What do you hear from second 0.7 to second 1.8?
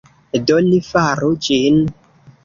faru ĝin